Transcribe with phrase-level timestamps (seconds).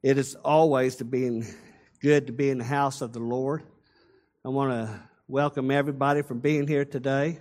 [0.00, 1.44] It is always to be in,
[2.00, 3.64] good to be in the house of the Lord.
[4.44, 7.40] I want to welcome everybody for being here today.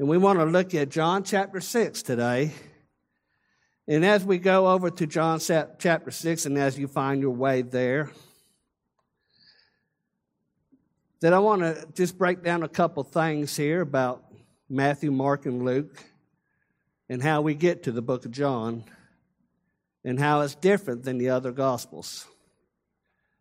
[0.00, 2.54] And we want to look at John chapter 6 today.
[3.86, 7.62] And as we go over to John chapter 6, and as you find your way
[7.62, 8.10] there,
[11.20, 14.24] that I want to just break down a couple things here about
[14.68, 16.02] Matthew, Mark, and Luke,
[17.08, 18.82] and how we get to the book of John,
[20.08, 22.26] and how it's different than the other gospels.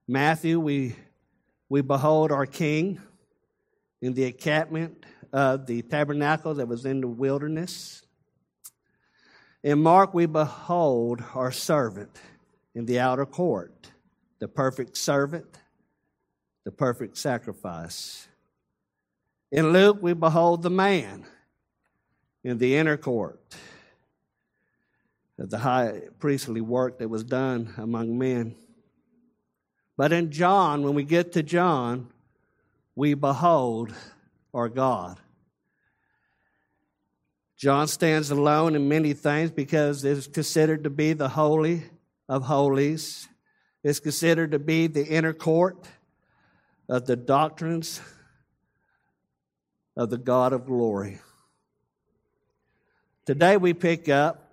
[0.06, 0.98] Matthew, we,
[1.70, 3.00] we behold our King
[4.02, 8.06] in the encampment of the tabernacle that was in the wilderness.
[9.64, 12.12] In Mark, we behold our servant
[12.76, 13.92] in the outer court,
[14.40, 15.60] the perfect servant,
[16.66, 18.28] the perfect sacrifice.
[19.54, 21.24] In Luke, we behold the man
[22.44, 23.56] in the inner court,
[25.38, 28.56] the high priestly work that was done among men.
[29.96, 32.10] But in John, when we get to John,
[32.96, 33.94] we behold
[34.54, 35.20] our God.
[37.56, 41.84] John stands alone in many things because it's considered to be the Holy
[42.30, 43.28] of Holies.
[43.84, 45.88] It's considered to be the inner court
[46.90, 48.02] of the doctrines
[49.96, 51.20] of the God of glory.
[53.26, 54.47] Today we pick up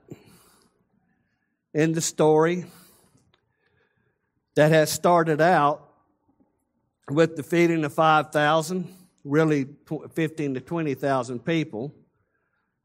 [1.74, 2.64] in the story
[4.54, 5.90] that has started out
[7.10, 8.88] with the feeding of 5,000,
[9.24, 9.66] really
[10.14, 11.92] 15 to 20,000 people,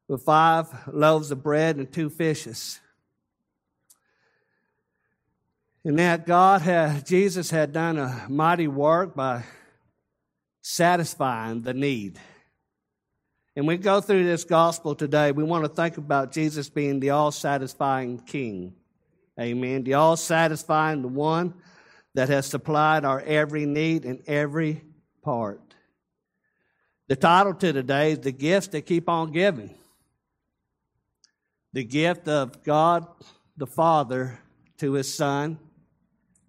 [0.08, 2.80] with five loaves of bread and two fishes.
[5.86, 9.44] And that God had, Jesus had done a mighty work by
[10.62, 12.20] satisfying the need.
[13.56, 17.12] And we go through this gospel today, we want to think about Jesus being the
[17.12, 18.74] all satisfying King.
[19.40, 19.84] Amen.
[19.84, 21.54] The all satisfying, the one
[22.16, 24.84] that has supplied our every need in every
[25.22, 25.62] part.
[27.08, 29.76] The title to today is The Gifts That Keep On Giving.
[31.74, 33.08] The gift of God
[33.60, 34.40] the Father
[34.78, 35.60] to His Son,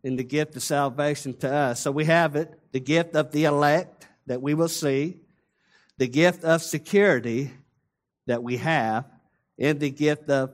[0.04, 1.80] and the gift of salvation to us.
[1.80, 5.16] So we have it the gift of the elect that we will see,
[5.98, 7.50] the gift of security
[8.26, 9.06] that we have,
[9.58, 10.52] and the gift of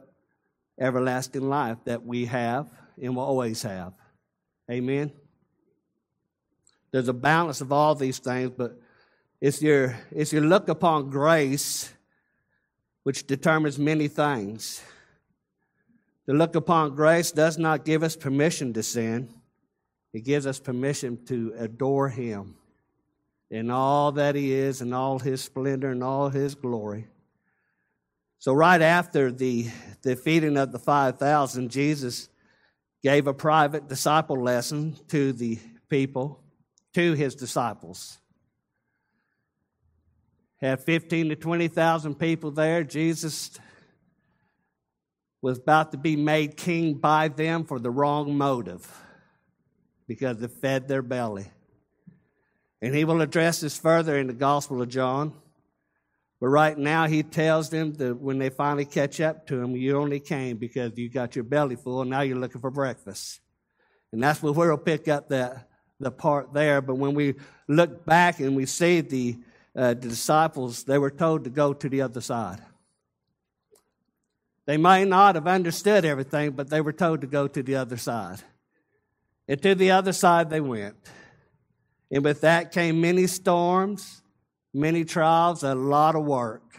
[0.78, 2.68] everlasting life that we have
[3.00, 3.92] and will always have.
[4.70, 5.12] Amen.
[6.90, 8.80] There's a balance of all these things, but
[9.40, 11.92] it's your, it's your look upon grace
[13.02, 14.82] which determines many things.
[16.26, 19.28] The look upon grace does not give us permission to sin,
[20.12, 22.56] it gives us permission to adore Him
[23.50, 27.06] in all that He is, and all His splendor, and all His glory.
[28.38, 29.68] So, right after the,
[30.02, 32.28] the feeding of the 5,000, Jesus
[33.02, 35.58] gave a private disciple lesson to the
[35.88, 36.42] people,
[36.94, 38.18] to his disciples.
[40.56, 42.82] Had 15 to 20,000 people there.
[42.82, 43.58] Jesus
[45.42, 48.90] was about to be made king by them for the wrong motive
[50.06, 51.46] because it fed their belly.
[52.80, 55.34] And he will address this further in the Gospel of John.
[56.40, 59.96] But right now, he tells them that when they finally catch up to him, you
[59.96, 63.40] only came because you got your belly full, and now you're looking for breakfast.
[64.12, 66.82] And that's where we'll pick up that, the part there.
[66.82, 67.34] But when we
[67.68, 69.38] look back and we see the,
[69.74, 72.60] uh, the disciples, they were told to go to the other side.
[74.66, 77.96] They might not have understood everything, but they were told to go to the other
[77.96, 78.42] side.
[79.48, 80.96] And to the other side they went.
[82.10, 84.22] And with that came many storms,
[84.76, 86.78] many trials, a lot of work.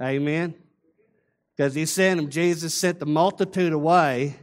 [0.00, 0.54] Amen.
[1.54, 4.36] Because he sent them, Jesus sent the multitude away,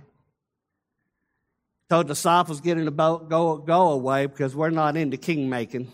[1.90, 5.92] told disciples, get in the boat, go, go away, because we're not into king making.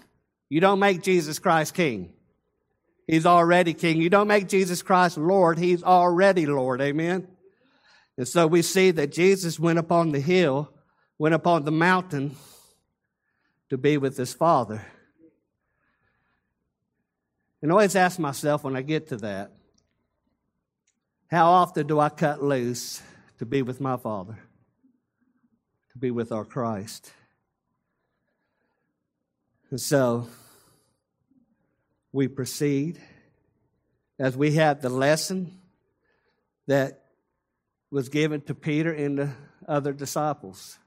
[0.50, 2.12] You don't make Jesus Christ king.
[3.08, 4.02] He's already king.
[4.02, 5.58] You don't make Jesus Christ Lord.
[5.58, 6.82] He's already Lord.
[6.82, 7.28] Amen.
[8.18, 10.72] And so we see that Jesus went upon the hill,
[11.18, 12.36] went upon the mountain
[13.70, 14.86] to be with his Father.
[17.66, 19.52] And I always ask myself when I get to that,
[21.32, 23.02] how often do I cut loose
[23.40, 24.38] to be with my Father,
[25.92, 27.12] to be with our Christ?
[29.72, 30.28] And so
[32.12, 33.02] we proceed
[34.20, 35.60] as we have the lesson
[36.68, 37.06] that
[37.90, 39.32] was given to Peter and the
[39.68, 40.78] other disciples.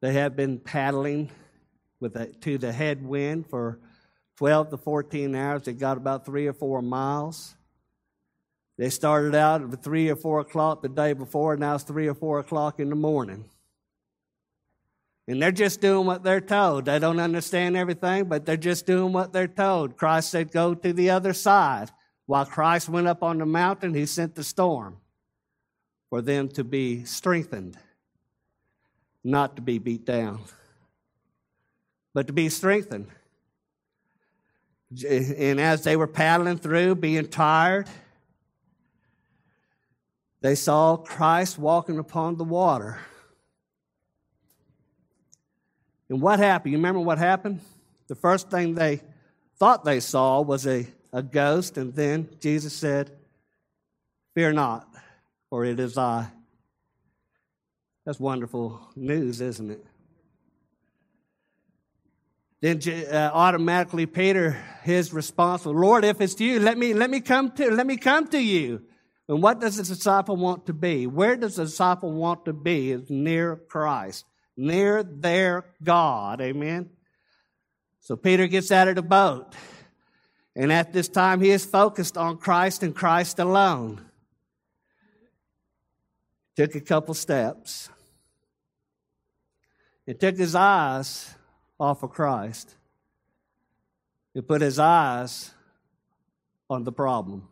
[0.00, 1.30] They have been paddling
[2.00, 3.80] with a, to the headwind for
[4.36, 5.62] 12 to 14 hours.
[5.62, 7.54] They got about three or four miles.
[8.78, 12.14] They started out at three or four o'clock the day before, now it's three or
[12.14, 13.48] four o'clock in the morning.
[15.28, 16.84] And they're just doing what they're told.
[16.84, 19.96] They don't understand everything, but they're just doing what they're told.
[19.96, 21.90] Christ said, Go to the other side.
[22.26, 24.98] While Christ went up on the mountain, he sent the storm
[26.10, 27.76] for them to be strengthened,
[29.24, 30.40] not to be beat down,
[32.14, 33.08] but to be strengthened.
[35.04, 37.88] And as they were paddling through, being tired,
[40.40, 42.98] they saw Christ walking upon the water.
[46.08, 46.72] And what happened?
[46.72, 47.60] You remember what happened?
[48.06, 49.00] The first thing they
[49.58, 53.10] thought they saw was a, a ghost, and then Jesus said,
[54.34, 54.88] Fear not,
[55.50, 56.28] for it is I.
[58.04, 59.84] That's wonderful news, isn't it?
[62.62, 67.50] Then uh, automatically Peter, his response Lord, if it's you, let me, let me come
[67.52, 68.82] to, let me come to you.
[69.28, 71.06] And what does the disciple want to be?
[71.06, 72.92] Where does the disciple want to be?
[72.92, 74.24] Is near Christ,
[74.56, 76.40] near their God.
[76.40, 76.90] Amen.
[78.00, 79.54] So Peter gets out of the boat.
[80.54, 84.00] And at this time, he is focused on Christ and Christ alone.
[86.56, 87.90] Took a couple steps.
[90.06, 91.35] He took his eyes
[91.78, 92.74] off of Christ.
[94.34, 95.50] He put his eyes
[96.68, 97.48] on the problem.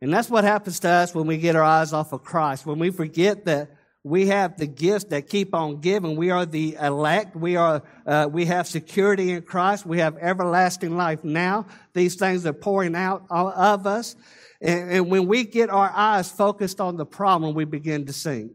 [0.00, 2.78] And that's what happens to us when we get our eyes off of Christ, when
[2.78, 3.70] we forget that
[4.04, 6.14] we have the gifts that keep on giving.
[6.14, 7.34] We are the elect.
[7.34, 9.84] We are, uh, we have security in Christ.
[9.84, 11.66] We have everlasting life now.
[11.92, 14.14] These things are pouring out of us.
[14.60, 18.52] And, and when we get our eyes focused on the problem, we begin to sink.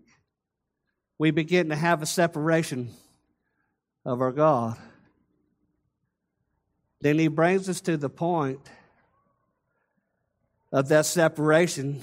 [1.19, 2.89] We begin to have a separation
[4.06, 4.77] of our God.
[7.01, 8.59] Then he brings us to the point
[10.71, 12.01] of that separation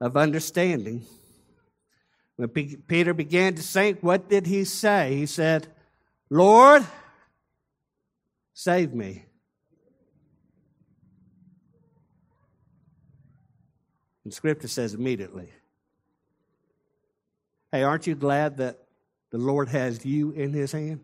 [0.00, 1.04] of understanding.
[2.36, 5.16] When P- Peter began to sink, what did he say?
[5.16, 5.68] He said,
[6.30, 6.84] Lord,
[8.54, 9.24] save me.
[14.24, 15.50] And scripture says immediately.
[17.70, 18.83] Hey, aren't you glad that
[19.34, 21.00] the Lord has you in his hand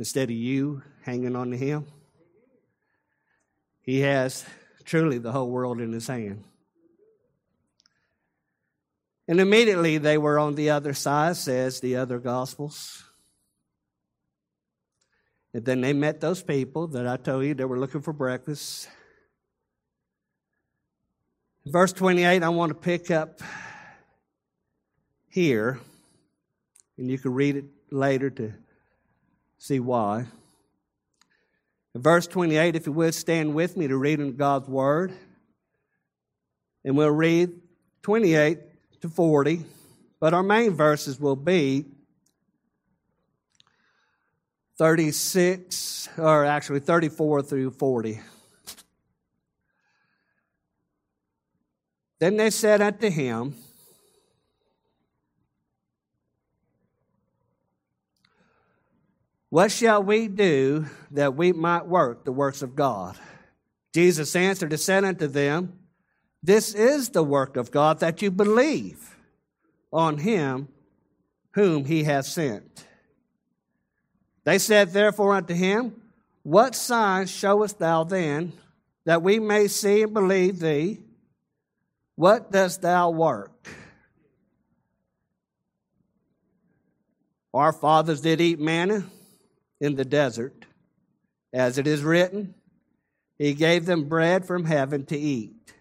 [0.00, 1.86] instead of you hanging on to him?
[3.82, 4.44] He has
[4.84, 6.42] truly the whole world in his hand.
[9.28, 13.04] And immediately they were on the other side, says the other Gospels.
[15.54, 18.88] And then they met those people that I told you they were looking for breakfast.
[21.64, 23.40] Verse 28, I want to pick up
[25.28, 25.78] here,
[26.98, 28.52] and you can read it later to
[29.56, 30.26] see why.
[31.94, 35.12] In verse 28, if you would stand with me to read in God's Word.
[36.84, 37.50] And we'll read
[38.02, 38.58] 28
[39.00, 39.64] to 40,
[40.20, 41.84] but our main verses will be
[44.78, 48.20] 36, or actually 34 through 40.
[52.20, 53.54] Then they said unto him,
[59.50, 63.16] What shall we do that we might work the works of God?
[63.94, 65.78] Jesus answered and said unto them,
[66.42, 69.16] This is the work of God, that you believe
[69.90, 70.68] on him
[71.52, 72.84] whom he hath sent.
[74.44, 75.94] They said therefore unto him,
[76.42, 78.52] What sign showest thou then,
[79.06, 81.00] that we may see and believe thee?
[82.16, 83.66] What dost thou work?
[87.54, 89.06] Our fathers did eat manna
[89.80, 90.66] in the desert.
[91.52, 92.54] As it is written,
[93.38, 95.72] He gave them bread from heaven to eat.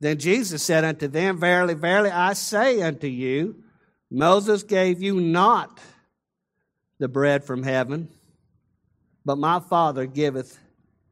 [0.00, 3.62] Then Jesus said unto them, Verily, verily, I say unto you,
[4.10, 5.80] Moses gave you not
[6.98, 8.08] the bread from heaven,
[9.24, 10.58] but my Father giveth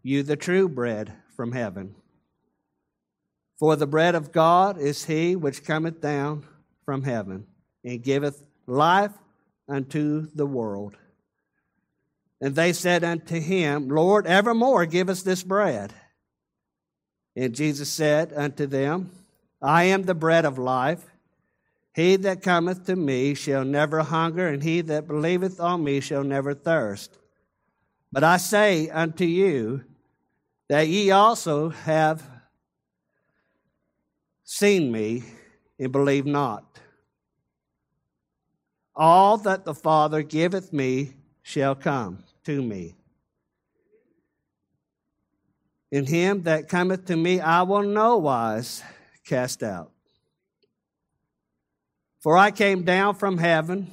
[0.03, 1.95] you the true bread from heaven.
[3.59, 6.45] For the bread of God is he which cometh down
[6.85, 7.47] from heaven,
[7.85, 9.13] and giveth life
[9.69, 10.97] unto the world.
[12.41, 15.93] And they said unto him, Lord, evermore give us this bread.
[17.35, 19.11] And Jesus said unto them,
[19.63, 21.05] I am the bread of life.
[21.95, 26.25] He that cometh to me shall never hunger, and he that believeth on me shall
[26.25, 27.17] never thirst.
[28.13, 29.85] But I say unto you
[30.69, 32.23] that ye also have
[34.45, 35.25] seen me
[35.79, 36.65] and believe not.
[38.95, 42.95] All that the Father giveth me shall come to me.
[45.93, 48.83] In him that cometh to me I will no wise
[49.25, 49.93] cast out.
[52.21, 53.93] For I came down from heaven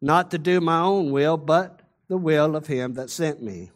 [0.00, 3.70] not to do my own will, but the will of him that sent me.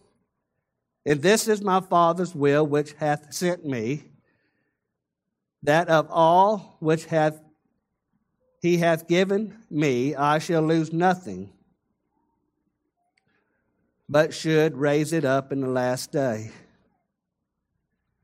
[1.05, 4.05] And this is my Father's will which hath sent me,
[5.65, 7.41] that of all which hath
[8.61, 11.53] he hath given me, I shall lose nothing,
[14.13, 16.51] but should raise it up in the last day.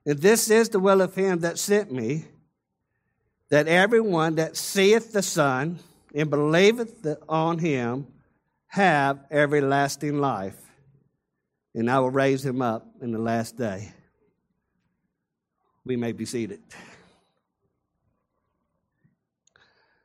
[0.04, 2.26] And this is the will of him that sent me,
[3.49, 5.78] that everyone that seeth the Son
[6.14, 8.07] and believeth on him
[8.66, 10.61] have everlasting life,
[11.75, 13.90] and I will raise him up in the last day.
[15.87, 16.61] We may be seated.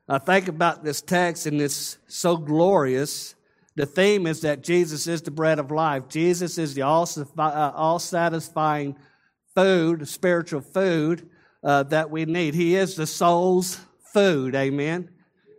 [0.08, 3.36] I think about this text and it's so glorious.
[3.76, 6.08] The theme is that Jesus is the bread of life.
[6.08, 8.96] Jesus is the all, uh, satisfying
[9.56, 11.30] food, spiritual food
[11.64, 12.54] uh, that we need.
[12.54, 13.80] He is the soul's
[14.14, 14.54] food.
[14.56, 15.10] Amen.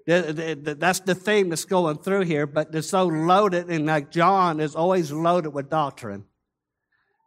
[0.06, 4.76] That's the theme that's going through here, but they're so loaded, and like John is
[4.76, 6.24] always loaded with doctrine.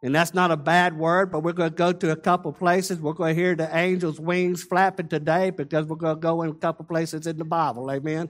[0.00, 3.00] And that's not a bad word, but we're going to go to a couple places.
[3.00, 6.50] We're going to hear the angel's wings flapping today because we're going to go in
[6.50, 7.90] a couple places in the Bible.
[7.90, 8.28] Amen.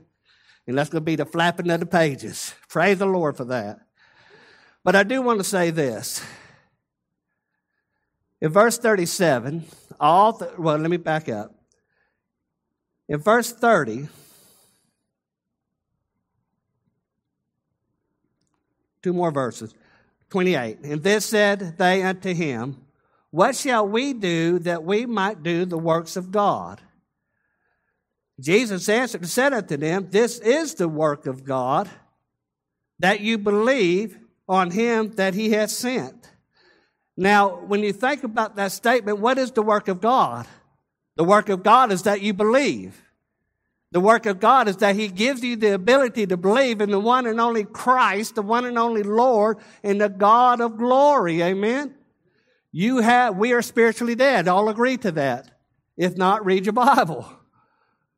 [0.69, 2.55] And that's going to be the flapping of the pages.
[2.69, 3.81] Praise the Lord for that.
[4.85, 6.23] But I do want to say this.
[8.43, 9.65] In verse 37,
[9.99, 11.55] all, th- well, let me back up.
[13.09, 14.09] In verse 30,
[19.03, 19.75] two more verses.
[20.29, 20.81] 28.
[20.85, 22.85] And this said they unto him,
[23.31, 26.83] What shall we do that we might do the works of God?
[28.41, 31.89] Jesus answered and said unto them, This is the work of God,
[32.99, 34.19] that you believe
[34.49, 36.31] on him that he has sent.
[37.17, 40.47] Now, when you think about that statement, what is the work of God?
[41.17, 43.03] The work of God is that you believe.
[43.91, 47.01] The work of God is that He gives you the ability to believe in the
[47.01, 51.43] one and only Christ, the one and only Lord, and the God of glory.
[51.43, 51.95] Amen.
[52.71, 54.47] You have, we are spiritually dead.
[54.47, 55.51] All agree to that.
[55.97, 57.33] If not, read your Bible.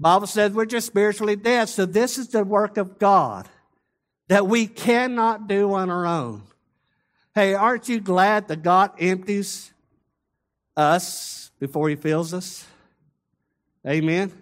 [0.00, 1.68] Bible says we're just spiritually dead.
[1.68, 3.46] So this is the work of God
[4.28, 6.42] that we cannot do on our own.
[7.34, 9.72] Hey, aren't you glad that God empties
[10.74, 12.66] us before He fills us?
[13.86, 14.32] Amen.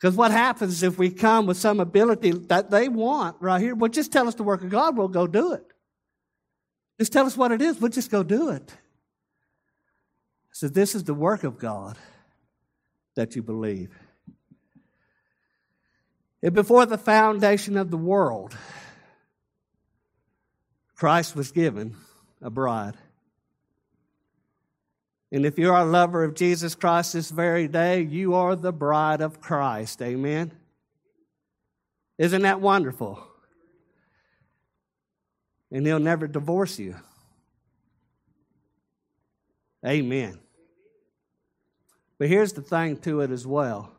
[0.00, 3.74] Because what happens if we come with some ability that they want right here?
[3.74, 5.64] Well, just tell us the work of God, we'll go do it.
[6.98, 8.72] Just tell us what it is, we'll just go do it.
[10.52, 11.98] So, this is the work of God
[13.14, 13.90] that you believe.
[16.42, 18.56] And before the foundation of the world,
[20.94, 21.96] Christ was given
[22.40, 22.94] a bride.
[25.30, 29.20] And if you're a lover of Jesus Christ this very day, you are the bride
[29.20, 30.00] of Christ.
[30.00, 30.52] Amen.
[32.16, 33.22] Isn't that wonderful?
[35.70, 36.96] And he'll never divorce you.
[39.86, 40.38] Amen.
[42.18, 43.92] But here's the thing to it as well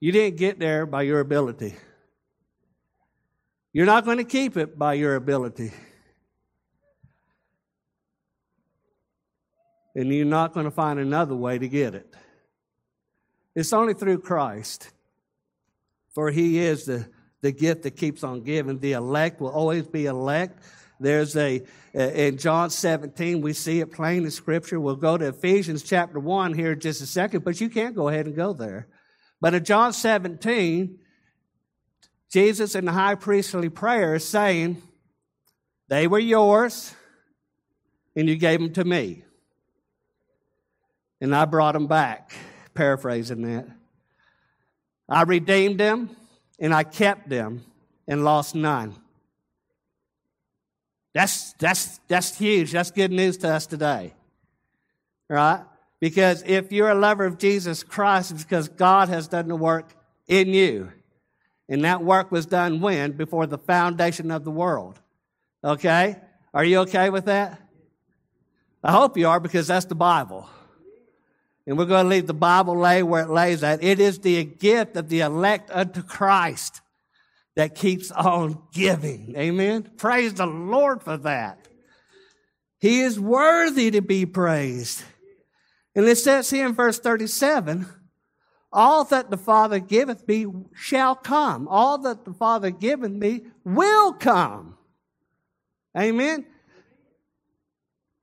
[0.00, 1.74] you didn't get there by your ability,
[3.72, 5.72] you're not going to keep it by your ability.
[9.98, 12.14] and you're not going to find another way to get it.
[13.56, 14.92] It's only through Christ.
[16.14, 17.08] For he is the,
[17.40, 18.78] the gift that keeps on giving.
[18.78, 20.62] The elect will always be elect.
[21.00, 24.78] There's a, in John 17, we see it plain in Scripture.
[24.78, 28.06] We'll go to Ephesians chapter 1 here in just a second, but you can't go
[28.06, 28.86] ahead and go there.
[29.40, 30.98] But in John 17,
[32.30, 34.82] Jesus in the high priestly prayer is saying,
[35.88, 36.94] They were yours,
[38.16, 39.24] and you gave them to me
[41.20, 42.32] and I brought them back.
[42.74, 43.66] Paraphrasing that.
[45.08, 46.10] I redeemed them
[46.58, 47.64] and I kept them
[48.06, 48.94] and lost none.
[51.14, 52.72] That's, that's, that's huge.
[52.72, 54.14] That's good news to us today.
[55.28, 55.62] Right?
[56.00, 59.92] Because if you're a lover of Jesus Christ, it's because God has done the work
[60.26, 60.92] in you.
[61.68, 63.12] And that work was done when?
[63.12, 65.00] Before the foundation of the world.
[65.62, 66.16] Okay?
[66.54, 67.60] Are you okay with that?
[68.82, 70.48] I hope you are because that's the Bible.
[71.66, 73.82] And we're going to leave the Bible lay where it lays at.
[73.82, 76.80] It is the gift of the elect unto Christ
[77.56, 79.34] that keeps on giving.
[79.36, 79.90] Amen.
[79.98, 81.68] Praise the Lord for that.
[82.78, 85.02] He is worthy to be praised.
[85.98, 87.84] And it says here in verse 37,
[88.72, 91.66] all that the Father giveth me shall come.
[91.66, 94.76] All that the Father giveth me will come.
[95.98, 96.46] Amen.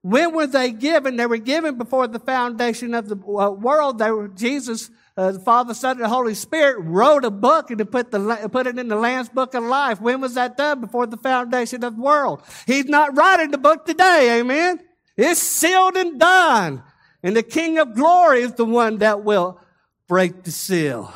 [0.03, 1.17] When were they given?
[1.17, 3.99] They were given before the foundation of the uh, world.
[3.99, 7.91] They were, Jesus, uh, the Father, Son, and the Holy Spirit wrote a book and
[7.91, 9.99] put, the, put it in the Lamb's Book of Life.
[9.99, 10.79] When was that done?
[10.79, 12.41] Before the foundation of the world.
[12.67, 14.39] He's not writing the book today.
[14.39, 14.79] Amen.
[15.17, 16.81] It's sealed and done.
[17.25, 19.59] And the King of glory is the one that will
[20.07, 21.11] break the seal.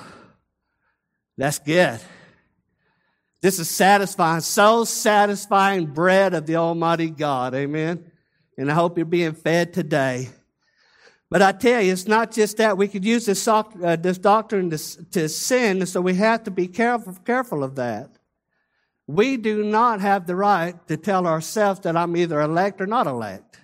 [1.38, 2.00] That's good.
[3.44, 7.54] This is satisfying, so satisfying bread of the Almighty God.
[7.54, 8.12] Amen.
[8.58, 10.30] And I hope you're being fed today.
[11.30, 12.76] But I tell you, it's not just that.
[12.76, 13.62] We could use this, uh,
[14.02, 18.10] this doctrine to, to sin, so we have to be careful, careful of that.
[19.06, 23.06] We do not have the right to tell ourselves that I'm either elect or not
[23.06, 23.60] elect.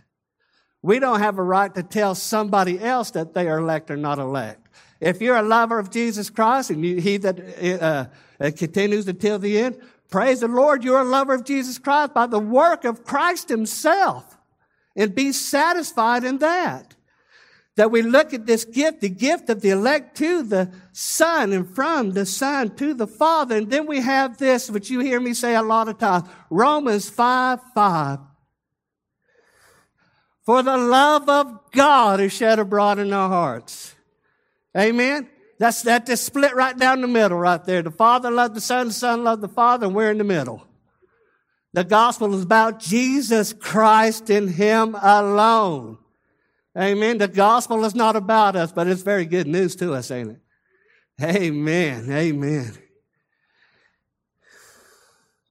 [0.85, 4.19] We don't have a right to tell somebody else that they are elect or not
[4.19, 4.69] elect.
[5.01, 7.39] If you're a lover of Jesus Christ and you, he that
[7.81, 8.05] uh,
[8.39, 12.27] uh, continues until the end, praise the Lord, you're a lover of Jesus Christ by
[12.27, 14.37] the work of Christ himself
[14.95, 16.93] and be satisfied in that.
[17.77, 21.67] That we look at this gift, the gift of the elect to the Son and
[21.67, 23.57] from the Son to the Father.
[23.57, 27.09] And then we have this, which you hear me say a lot of times, Romans
[27.09, 28.19] 5, 5.
[30.45, 33.95] For the love of God is shed abroad in our hearts.
[34.77, 35.27] Amen.
[35.57, 37.81] That's that just split right down the middle right there.
[37.81, 40.65] The Father loved the Son, the Son loved the Father, and we're in the middle.
[41.73, 45.97] The gospel is about Jesus Christ and Him alone.
[46.77, 47.17] Amen.
[47.17, 50.39] The gospel is not about us, but it's very good news to us, ain't it?
[51.21, 52.11] Amen.
[52.11, 52.77] Amen.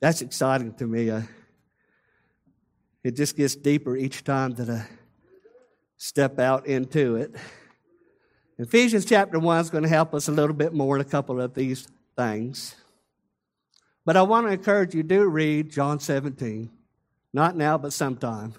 [0.01, 1.11] That's exciting to me.
[3.05, 4.87] It just gets deeper each time that I
[5.99, 7.35] step out into it.
[8.59, 11.41] Ephesians chapter 1 is going to help us a little bit more in a couple
[11.41, 12.75] of these things.
[14.07, 16.71] But I want to encourage you do read John 17.
[17.33, 18.55] Not now, but sometime.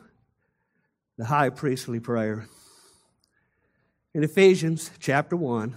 [1.18, 2.48] The high priestly prayer.
[4.14, 5.76] In Ephesians chapter 1,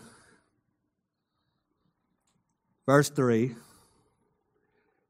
[2.87, 3.55] verse 3.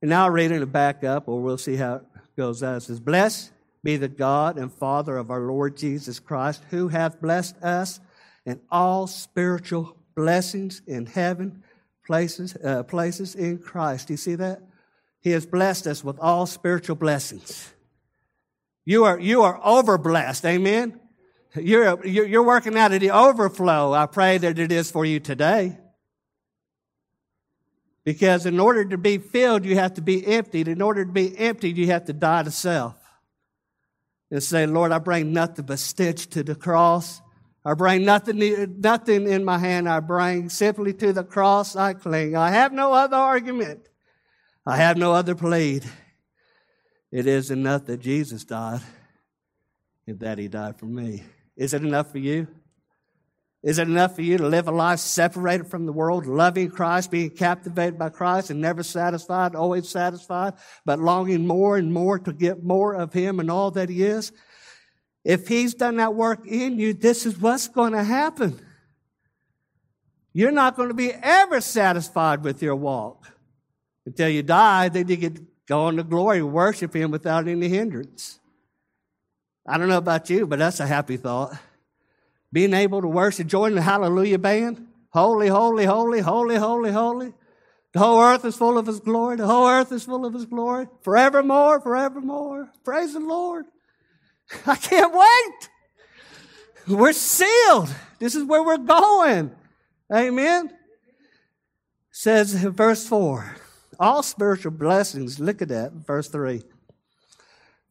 [0.03, 2.03] And now I'll read it back up, or we'll see how
[2.39, 2.63] goes.
[2.63, 3.51] It says, Blessed
[3.83, 8.01] be the God and Father of our Lord Jesus Christ, who hath blessed us
[8.47, 11.63] in all spiritual blessings in heaven
[12.07, 14.07] places, uh, places in Christ.
[14.07, 14.63] Do you see that?
[15.21, 17.75] He has blessed us with all spiritual blessings.
[18.85, 20.47] You are, you are over blessed.
[20.47, 20.99] Amen.
[21.57, 23.93] You're, you're working out of the overflow.
[23.93, 25.77] I pray that it is for you today.
[28.09, 30.67] Because in order to be filled, you have to be emptied.
[30.67, 32.97] In order to be emptied, you have to die to self.
[34.31, 37.21] And say, Lord, I bring nothing but stench to the cross.
[37.67, 39.91] I bring nothing, nothing in my hand.
[39.91, 42.35] I bring simply to the cross I cling.
[42.35, 43.87] I have no other argument.
[44.65, 45.85] I have no other plead.
[47.13, 48.81] It is enough that Jesus died
[50.07, 51.25] and that he died for me.
[51.59, 52.49] Is it enough for you?
[53.63, 57.11] Is it enough for you to live a life separated from the world, loving Christ,
[57.11, 62.33] being captivated by Christ and never satisfied, always satisfied, but longing more and more to
[62.33, 64.31] get more of Him and all that He is?
[65.25, 68.65] If He's done that work in you, this is what's going to happen.
[70.33, 73.27] You're not going to be ever satisfied with your walk
[74.07, 74.89] until you die.
[74.89, 78.39] Then you get go on to glory, worship Him without any hindrance.
[79.67, 81.59] I don't know about you, but that's a happy thought.
[82.53, 84.87] Being able to worship, join the Hallelujah band.
[85.11, 87.33] Holy, holy, holy, holy, holy, holy.
[87.93, 89.37] The whole earth is full of His glory.
[89.37, 90.87] The whole earth is full of His glory.
[91.03, 92.71] Forevermore, forevermore.
[92.85, 93.67] Praise the Lord.
[94.67, 95.69] I can't wait.
[96.99, 97.95] We're sealed.
[98.19, 99.55] This is where we're going.
[100.13, 100.71] Amen.
[102.11, 103.57] Says verse 4
[103.99, 105.41] all spiritual blessings.
[105.41, 106.63] Look at that, verse 3.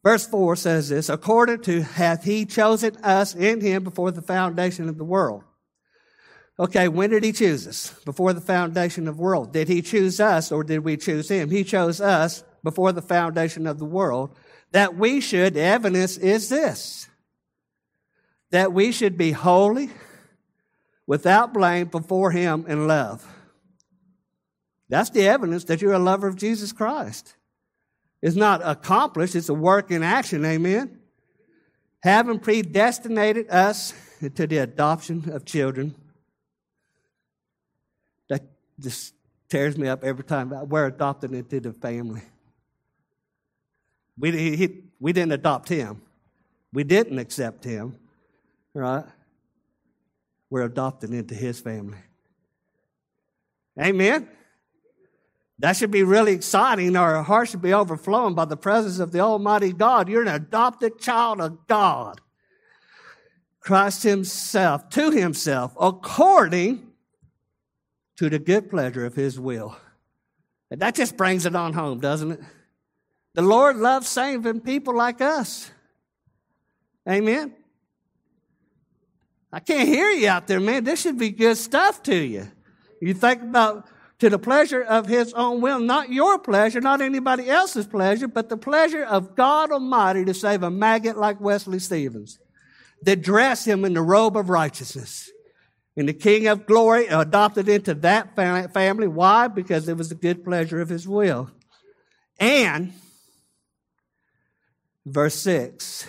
[0.08, 4.88] Verse 4 says this according to hath he chosen us in him before the foundation
[4.88, 5.44] of the world.
[6.58, 7.92] Okay, when did he choose us?
[8.06, 9.52] Before the foundation of the world.
[9.52, 11.50] Did he choose us or did we choose him?
[11.50, 14.34] He chose us before the foundation of the world
[14.72, 17.06] that we should, evidence is this,
[18.50, 19.90] that we should be holy,
[21.06, 23.26] without blame before Him in love.
[24.88, 27.34] That's the evidence that you're a lover of Jesus Christ.
[28.20, 30.98] It's not accomplished, it's a work in action, amen?
[32.02, 35.94] Having predestinated us to the adoption of children.
[38.28, 38.42] That
[38.80, 39.14] just
[39.48, 40.52] tears me up every time.
[40.68, 42.22] We're adopted into the family.
[44.18, 46.02] We, he, we didn't adopt him.
[46.72, 47.96] We didn't accept him,
[48.74, 49.04] right?
[50.50, 51.98] We're adopted into his family.
[53.80, 54.28] Amen.
[55.60, 56.94] That should be really exciting.
[56.94, 60.08] Our hearts should be overflowing by the presence of the Almighty God.
[60.08, 62.20] You're an adopted child of God.
[63.60, 66.92] Christ himself to himself according
[68.16, 69.76] to the good pleasure of his will.
[70.70, 72.40] And that just brings it on home, doesn't it?
[73.34, 75.70] The Lord loves saving people like us.
[77.08, 77.54] Amen.
[79.52, 80.84] I can't hear you out there, man.
[80.84, 82.48] This should be good stuff to you.
[83.00, 83.88] You think about
[84.18, 88.48] to the pleasure of his own will, not your pleasure, not anybody else's pleasure, but
[88.48, 92.38] the pleasure of God Almighty to save a maggot like Wesley Stevens,
[93.02, 95.30] that dress him in the robe of righteousness.
[95.96, 99.08] And the King of glory adopted into that family.
[99.08, 99.48] Why?
[99.48, 101.50] Because it was the good pleasure of his will.
[102.38, 102.92] And,
[105.04, 106.06] verse 6,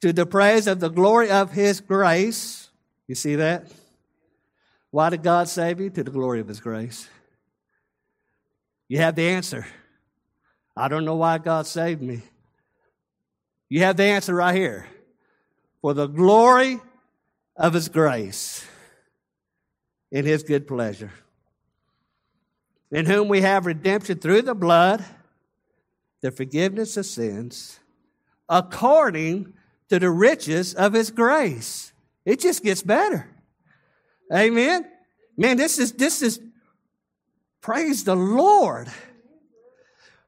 [0.00, 2.70] to the praise of the glory of his grace.
[3.06, 3.68] You see that?
[4.94, 5.90] Why did God save you?
[5.90, 7.08] To the glory of His grace.
[8.86, 9.66] You have the answer.
[10.76, 12.22] I don't know why God saved me.
[13.68, 14.86] You have the answer right here.
[15.82, 16.80] For the glory
[17.56, 18.64] of His grace
[20.12, 21.10] in His good pleasure.
[22.92, 25.04] In whom we have redemption through the blood,
[26.20, 27.80] the forgiveness of sins,
[28.48, 29.54] according
[29.88, 31.92] to the riches of His grace.
[32.24, 33.33] It just gets better.
[34.32, 34.86] Amen.
[35.36, 36.40] Man, this is, this is,
[37.60, 38.88] praise the Lord.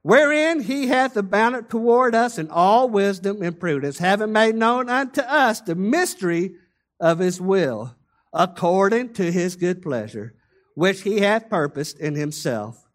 [0.02, 5.20] Wherein he hath abounded toward us in all wisdom and prudence, having made known unto
[5.20, 6.54] us the mystery
[7.00, 7.96] of his will,
[8.32, 10.34] according to his good pleasure,
[10.74, 12.86] which he hath purposed in himself.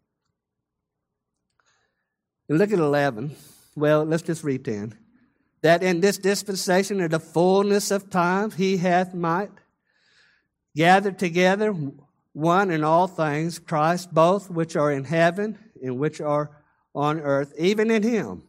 [2.48, 3.34] And look at 11.
[3.76, 4.96] Well, let's just read 10.
[5.62, 9.50] That in this dispensation of the fullness of times he hath might
[10.76, 11.74] gathered together
[12.32, 16.50] one in all things, Christ, both which are in heaven and which are
[16.94, 18.42] on earth, even in him,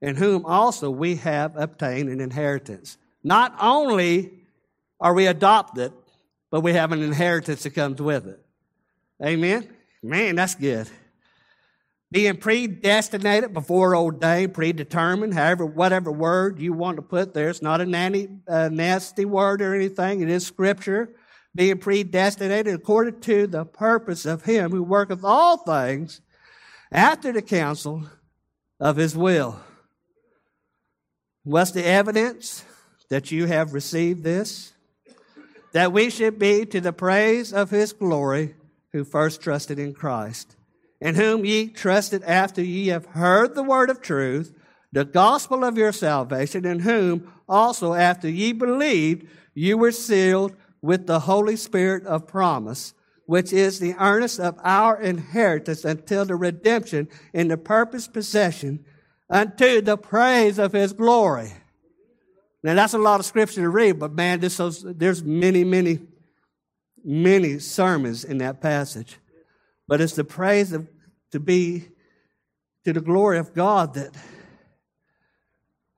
[0.00, 2.96] in whom also we have obtained an inheritance.
[3.22, 4.32] Not only
[5.00, 5.92] are we adopted,
[6.50, 8.40] but we have an inheritance that comes with it.
[9.22, 9.68] Amen?
[10.02, 10.88] Man, that's good.
[12.14, 17.48] Being predestinated before ordained, predetermined, however, whatever word you want to put there.
[17.48, 20.20] It's not a nanny, uh, nasty word or anything.
[20.20, 21.10] It is scripture.
[21.56, 26.20] Being predestinated according to the purpose of Him who worketh all things
[26.92, 28.04] after the counsel
[28.78, 29.58] of His will.
[31.42, 32.64] What's the evidence
[33.08, 34.72] that you have received this?
[35.72, 38.54] That we should be to the praise of His glory
[38.92, 40.54] who first trusted in Christ
[41.04, 44.54] in whom ye trusted after ye have heard the word of truth,
[44.90, 51.06] the gospel of your salvation, in whom also after ye believed, you were sealed with
[51.06, 52.94] the Holy Spirit of promise,
[53.26, 58.82] which is the earnest of our inheritance until the redemption in the purpose possession
[59.28, 61.52] unto the praise of his glory.
[62.62, 65.98] Now that's a lot of scripture to read, but man, this, there's many, many,
[67.04, 69.18] many sermons in that passage.
[69.86, 70.88] But it's the praise of
[71.34, 71.88] to be
[72.84, 74.14] to the glory of God that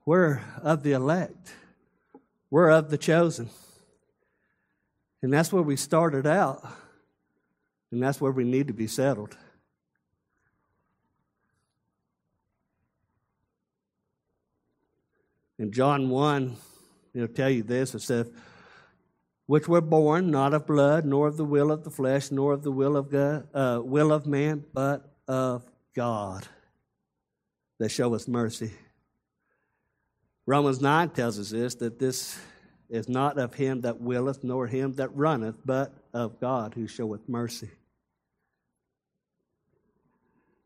[0.07, 1.53] we're of the elect,
[2.51, 3.51] we're of the chosen.
[5.21, 6.67] And that's where we started out,
[7.93, 9.37] and that's where we need to be settled.
[15.59, 16.57] In John 1,
[17.13, 18.31] it'll tell you this it says,
[19.45, 22.63] which were born not of blood, nor of the will of the flesh, nor of
[22.63, 26.47] the will of God, uh, will of man, but of God
[27.79, 28.73] that show us mercy.
[30.47, 32.39] Romans 9 tells us this that this
[32.89, 37.29] is not of him that willeth, nor him that runneth, but of God who showeth
[37.29, 37.71] mercy.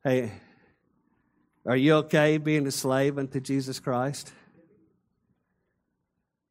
[0.05, 0.33] Hey,
[1.67, 4.33] are you okay being a slave unto Jesus Christ?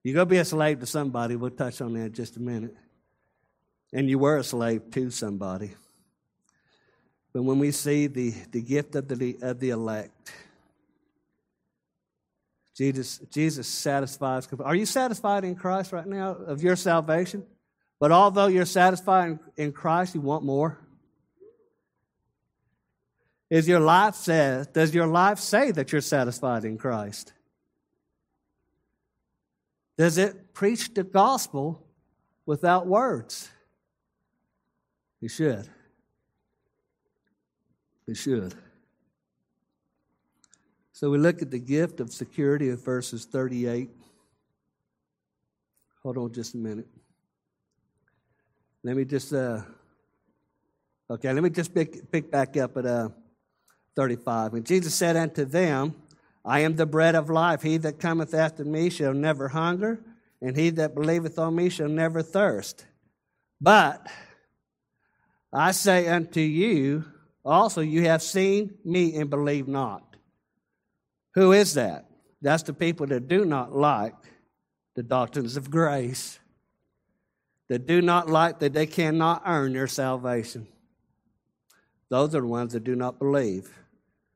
[0.03, 1.35] You're going to be a slave to somebody.
[1.35, 2.75] We'll touch on that in just a minute.
[3.91, 5.71] And you were a slave to somebody.
[7.33, 10.31] But when we see the, the gift of the, of the elect,
[12.75, 14.47] Jesus, Jesus satisfies.
[14.63, 17.43] Are you satisfied in Christ right now of your salvation?
[17.99, 20.79] But although you're satisfied in Christ, you want more.
[23.49, 27.33] Is your life says, does your life say that you're satisfied in Christ?
[29.97, 31.85] Does it preach the gospel
[32.45, 33.49] without words?
[35.19, 35.67] You should.
[38.09, 38.55] They should.
[40.93, 43.87] So we look at the gift of security of verses 38.
[46.01, 46.87] Hold on just a minute.
[48.83, 49.61] Let me just, uh,
[51.07, 53.09] okay, let me just pick, pick back up at uh,
[53.95, 54.55] 35.
[54.55, 55.93] And Jesus said unto them,
[56.43, 57.61] I am the bread of life.
[57.61, 60.03] He that cometh after me shall never hunger,
[60.41, 62.87] and he that believeth on me shall never thirst.
[63.61, 64.07] But
[65.53, 67.05] I say unto you,
[67.49, 70.15] also you have seen me and believe not.
[71.35, 72.05] Who is that?
[72.41, 74.15] That's the people that do not like
[74.95, 76.39] the doctrines of grace,
[77.67, 80.67] that do not like that they cannot earn their salvation.
[82.09, 83.69] Those are the ones that do not believe.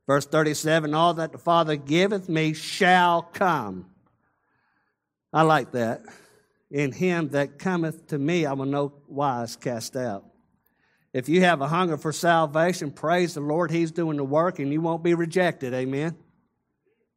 [0.07, 3.87] Verse 37 All that the Father giveth me shall come.
[5.31, 6.01] I like that.
[6.69, 10.25] In him that cometh to me, I will no wise cast out.
[11.13, 13.69] If you have a hunger for salvation, praise the Lord.
[13.69, 15.73] He's doing the work and you won't be rejected.
[15.73, 16.17] Amen.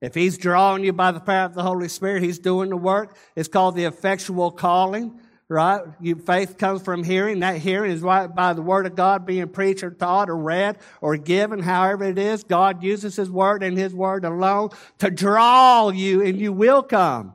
[0.03, 3.17] If He's drawing you by the power of the Holy Spirit, He's doing the work.
[3.35, 5.81] It's called the effectual calling, right?
[5.99, 7.41] You, faith comes from hearing.
[7.41, 10.77] That hearing is right by the Word of God being preached or taught or read
[11.01, 12.45] or given, however it is.
[12.45, 17.33] God uses His Word and His Word alone to draw you and you will come.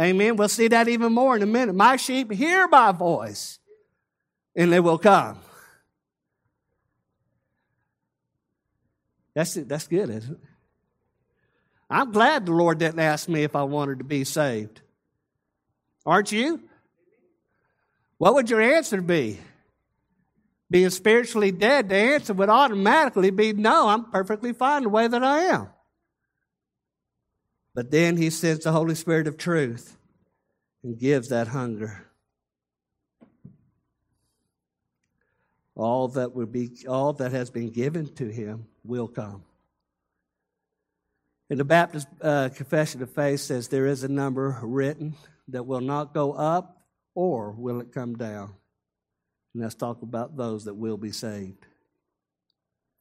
[0.00, 0.36] Amen.
[0.36, 1.74] We'll see that even more in a minute.
[1.74, 3.58] My sheep hear my voice
[4.56, 5.38] and they will come.
[9.38, 10.40] That's, that's good, isn't it?
[11.88, 14.80] I'm glad the Lord didn't ask me if I wanted to be saved.
[16.04, 16.60] Aren't you?
[18.16, 19.38] What would your answer be?
[20.68, 25.22] Being spiritually dead, the answer would automatically be no, I'm perfectly fine the way that
[25.22, 25.68] I am.
[27.76, 29.96] But then he sends the Holy Spirit of truth
[30.82, 32.07] and gives that hunger.
[35.78, 39.44] All that would be all that has been given to him will come.
[41.48, 45.14] And the Baptist uh, Confession of Faith says there is a number written
[45.46, 46.82] that will not go up
[47.14, 48.52] or will it come down.
[49.54, 51.64] And let's talk about those that will be saved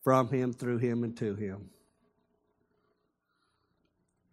[0.04, 1.72] from him, through him, and to him.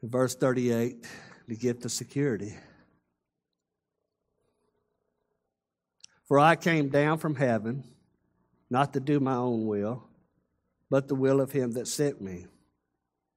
[0.03, 1.07] In verse 38,
[1.49, 2.55] the gift of security.
[6.29, 7.85] For I came down from heaven,
[8.71, 10.05] not to do my own will,
[10.91, 12.47] but the will of him that sent me.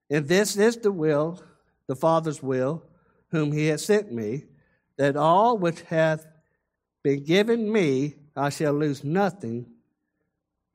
[0.10, 1.42] And this is the will,
[1.88, 2.84] the Father's will,
[3.30, 4.46] whom he has sent me,
[4.98, 6.26] that all which hath
[7.04, 9.66] been given me, I shall lose nothing,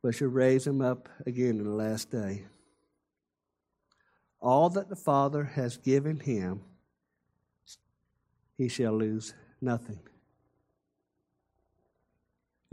[0.02, 2.44] but shall raise him up again in the last day.
[4.40, 6.60] All that the Father has given him,
[8.58, 10.00] he shall lose nothing.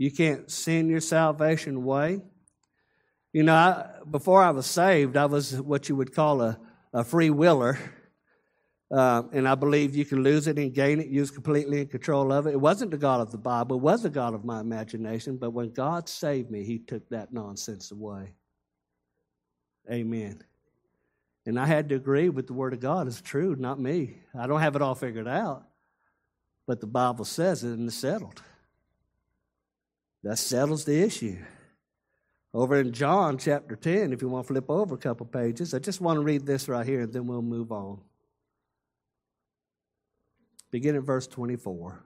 [0.00, 2.22] You can't send your salvation away.
[3.34, 6.58] You know, I, before I was saved, I was what you would call a,
[6.94, 7.78] a free willer.
[8.90, 12.32] Uh, and I believe you can lose it and gain it, use completely in control
[12.32, 12.52] of it.
[12.52, 15.36] It wasn't the God of the Bible, it was the God of my imagination.
[15.36, 18.32] But when God saved me, He took that nonsense away.
[19.92, 20.42] Amen.
[21.44, 23.06] And I had to agree with the Word of God.
[23.06, 24.16] It's true, not me.
[24.34, 25.66] I don't have it all figured out.
[26.66, 28.40] But the Bible says it and it's settled.
[30.22, 31.38] That settles the issue.
[32.52, 35.78] Over in John chapter 10, if you want to flip over a couple pages, I
[35.78, 38.00] just want to read this right here and then we'll move on.
[40.70, 42.02] Begin at verse 24.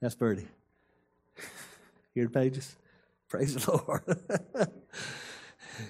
[0.00, 0.48] That's pretty.
[2.14, 2.76] Hear the pages?
[3.28, 4.70] Praise the Lord.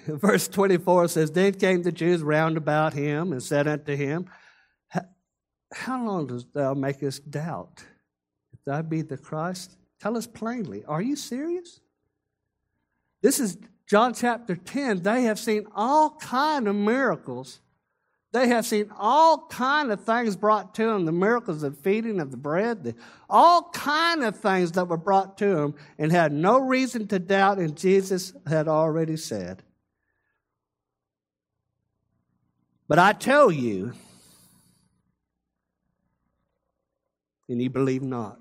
[0.07, 4.27] Verse 24 says, Then came the Jews round about him and said unto him,
[5.73, 7.85] How long dost thou make us doubt?
[8.53, 9.77] If thou be the Christ?
[10.01, 10.85] Tell us plainly.
[10.85, 11.81] Are you serious?
[13.23, 13.57] This is
[13.87, 15.03] John chapter 10.
[15.03, 17.61] They have seen all kind of miracles.
[18.33, 22.31] They have seen all kind of things brought to them, the miracles of feeding of
[22.31, 22.95] the bread, the,
[23.29, 27.59] all kind of things that were brought to them, and had no reason to doubt,
[27.59, 29.63] and Jesus had already said.
[32.89, 33.93] But I tell you,
[37.53, 38.41] and you believe not.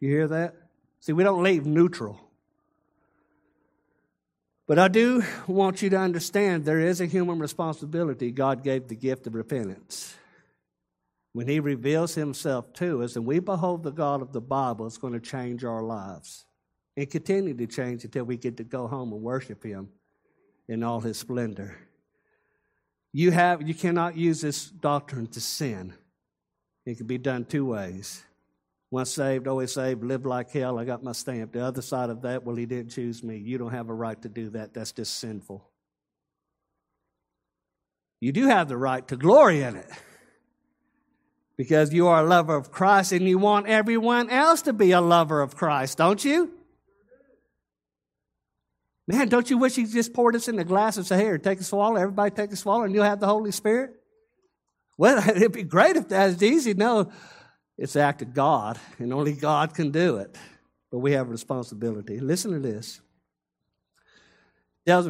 [0.00, 0.56] You hear that?
[0.98, 2.20] See, we don't leave neutral.
[4.66, 8.32] But I do want you to understand there is a human responsibility.
[8.32, 10.16] God gave the gift of repentance.
[11.32, 14.98] When He reveals Himself to us and we behold the God of the Bible, it's
[14.98, 16.44] going to change our lives
[16.96, 19.90] and continue to change until we get to go home and worship Him
[20.68, 21.76] in all His splendor.
[23.12, 25.94] You, have, you cannot use this doctrine to sin.
[26.86, 28.22] It can be done two ways.
[28.90, 30.78] Once saved, always saved, live like hell.
[30.78, 31.52] I got my stamp.
[31.52, 33.38] The other side of that, well, he didn't choose me.
[33.38, 34.74] You don't have a right to do that.
[34.74, 35.68] That's just sinful.
[38.20, 39.90] You do have the right to glory in it
[41.56, 45.00] because you are a lover of Christ and you want everyone else to be a
[45.00, 46.52] lover of Christ, don't you?
[49.06, 51.60] Man, don't you wish you just poured this in the glass and say, here, take
[51.60, 53.94] a swallow, everybody take a swallow, and you'll have the Holy Spirit?
[54.96, 56.74] Well, it'd be great if that's easy.
[56.74, 57.10] No,
[57.76, 60.36] it's the act of God, and only God can do it.
[60.90, 62.20] But we have a responsibility.
[62.20, 63.00] Listen to this.
[64.86, 65.08] Tells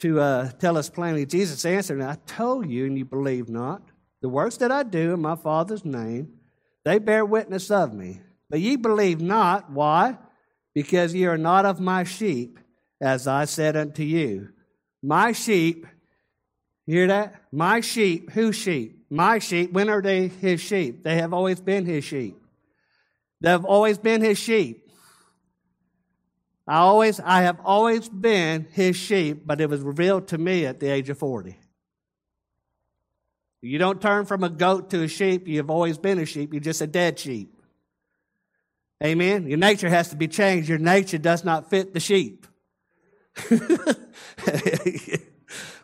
[0.00, 3.82] to uh, tell us plainly, Jesus answered, I told you, and you believe not.
[4.22, 6.40] The works that I do in my Father's name,
[6.84, 8.20] they bear witness of me.
[8.48, 9.70] But ye believe not.
[9.70, 10.18] Why?
[10.74, 12.58] Because ye are not of my sheep,
[13.00, 14.48] as I said unto you.
[15.02, 15.86] My sheep,
[16.90, 17.34] hear that?
[17.52, 19.04] My sheep, whose sheep?
[19.10, 19.72] My sheep.
[19.72, 21.02] When are they his sheep?
[21.02, 22.40] They have always been his sheep.
[23.40, 24.90] They have always been his sheep.
[26.66, 30.78] I always, I have always been his sheep, but it was revealed to me at
[30.78, 31.58] the age of 40.
[33.62, 35.48] You don't turn from a goat to a sheep.
[35.48, 36.52] You've always been a sheep.
[36.52, 37.54] You're just a dead sheep.
[39.02, 39.46] Amen.
[39.46, 40.68] Your nature has to be changed.
[40.68, 42.46] Your nature does not fit the sheep.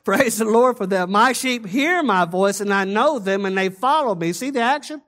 [0.07, 1.09] Praise the Lord for that.
[1.09, 4.33] My sheep hear my voice and I know them and they follow me.
[4.33, 5.03] See the action?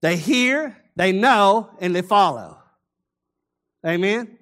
[0.00, 2.56] They hear, they know, and they follow.
[3.86, 4.38] Amen.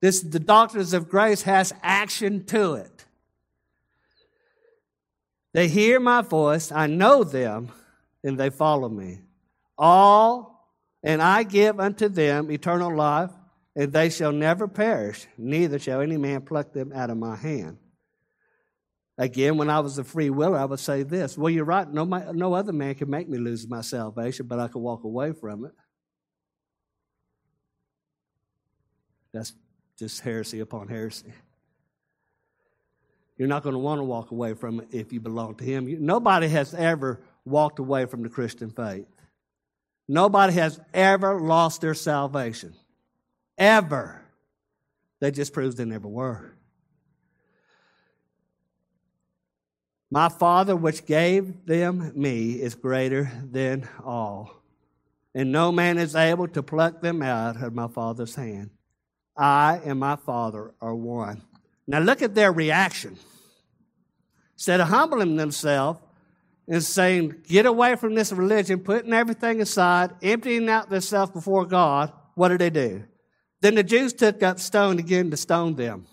[0.00, 3.04] This, the doctrines of grace has action to it.
[5.52, 7.70] They hear my voice, I know them,
[8.24, 9.20] and they follow me.
[9.76, 13.30] All, and I give unto them eternal life,
[13.76, 17.76] and they shall never perish, neither shall any man pluck them out of my hand.
[19.18, 22.04] Again, when I was a free willer, I would say this Well, you're right, no,
[22.04, 25.32] my, no other man can make me lose my salvation, but I can walk away
[25.32, 25.72] from it.
[29.32, 29.52] That's
[29.98, 31.32] just heresy upon heresy.
[33.38, 36.04] You're not going to want to walk away from it if you belong to Him.
[36.04, 39.06] Nobody has ever walked away from the Christian faith.
[40.08, 42.74] Nobody has ever lost their salvation.
[43.56, 44.22] Ever.
[45.20, 46.54] That just proves they never were.
[50.12, 54.62] My Father, which gave them me, is greater than all.
[55.34, 58.68] And no man is able to pluck them out of my Father's hand.
[59.38, 61.40] I and my Father are one.
[61.86, 63.16] Now look at their reaction.
[64.56, 65.98] Instead of humbling themselves
[66.68, 72.12] and saying, Get away from this religion, putting everything aside, emptying out themselves before God,
[72.34, 73.04] what did they do?
[73.62, 76.04] Then the Jews took up stone again to stone them.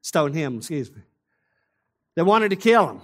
[0.00, 1.02] Stone him, excuse me.
[2.14, 3.00] They wanted to kill him.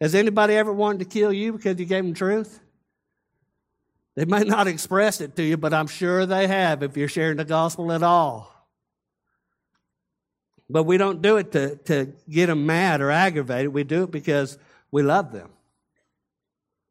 [0.00, 2.60] Has anybody ever wanted to kill you because you gave them truth?
[4.14, 7.36] They may not express it to you, but I'm sure they have if you're sharing
[7.36, 8.52] the gospel at all.
[10.70, 13.72] But we don't do it to, to get them mad or aggravated.
[13.72, 14.58] We do it because
[14.90, 15.50] we love them.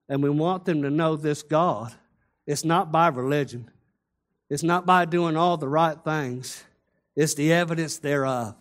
[0.10, 1.94] And we want them to know this God.
[2.46, 3.70] It's not by religion,
[4.50, 6.64] it's not by doing all the right things,
[7.16, 8.56] it's the evidence thereof.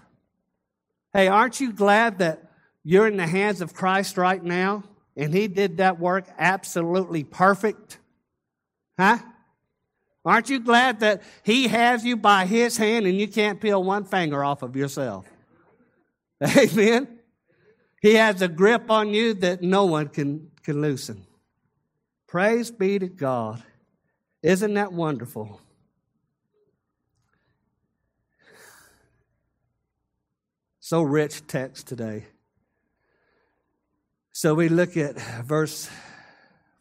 [1.12, 2.45] Hey, aren't you glad that
[2.88, 4.84] you're in the hands of Christ right now?
[5.16, 7.98] And He did that work absolutely perfect.
[8.96, 9.18] Huh?
[10.24, 14.04] Aren't you glad that He has you by His hand and you can't peel one
[14.04, 15.26] finger off of yourself?
[16.56, 17.08] Amen.
[18.02, 21.26] He has a grip on you that no one can, can loosen.
[22.28, 23.64] Praise be to God.
[24.44, 25.60] Isn't that wonderful?
[30.78, 32.26] So rich text today.
[34.36, 35.88] So we look at verse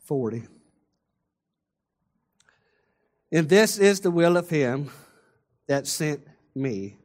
[0.07, 0.43] 40.
[3.31, 4.91] And this is the will of him
[5.69, 6.97] that sent me,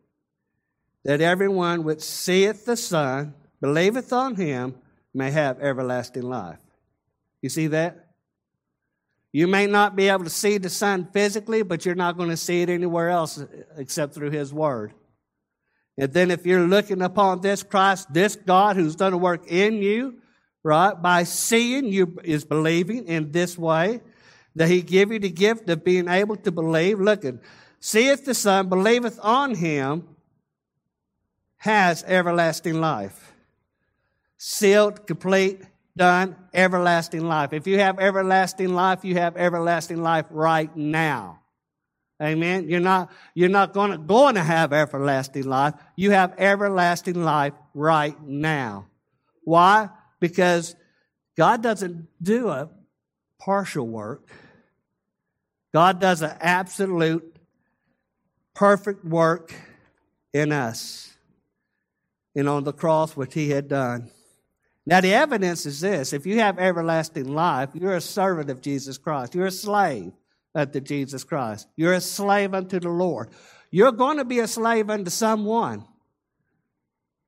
[1.05, 4.75] that everyone which seeth the Son, believeth on him,
[5.15, 6.59] may have everlasting life.
[7.43, 8.09] You see that?
[9.31, 12.37] You may not be able to see the Son physically, but you're not going to
[12.37, 13.41] see it anywhere else
[13.77, 14.95] except through His Word.
[15.97, 19.75] And then if you're looking upon this Christ, this God who's done a work in
[19.75, 20.17] you,
[20.63, 24.01] right, by seeing you is believing in this way,
[24.57, 27.01] that he give you the gift of being able to believe.
[27.01, 27.35] Look at,
[27.79, 30.09] seeth the Son, believeth on him,
[31.59, 33.33] has everlasting life.
[34.39, 35.61] Sealed, complete,
[35.97, 37.53] done, everlasting life.
[37.53, 41.41] If you have everlasting life, you have everlasting life right now.
[42.23, 42.69] Amen.
[42.69, 45.75] You're not, you're not to, going to have everlasting life.
[45.97, 48.87] You have everlasting life right now.
[49.45, 49.89] Why?
[50.21, 50.77] Because
[51.37, 52.69] God doesn't do a
[53.39, 54.29] partial work.
[55.73, 57.37] God does an absolute,
[58.55, 59.55] perfect work
[60.33, 61.17] in us
[62.35, 64.11] and on the cross, which He had done.
[64.87, 68.99] Now, the evidence is this if you have everlasting life, you're a servant of Jesus
[68.99, 70.13] Christ, you're a slave
[70.55, 71.69] unto Jesus Christ.
[71.77, 73.31] You're a slave unto the Lord.
[73.71, 75.85] You're going to be a slave unto someone.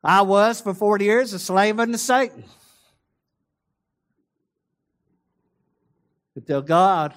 [0.02, 2.44] I was for 40 years a slave unto Satan.
[6.34, 7.14] Until God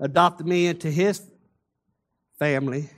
[0.00, 1.22] adopted me into his
[2.38, 2.88] family,